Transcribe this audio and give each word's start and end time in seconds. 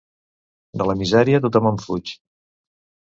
De 0.81 0.87
la 0.91 0.95
misèria 1.03 1.43
tothom 1.45 1.71
en 1.73 1.81
fuig. 1.85 2.15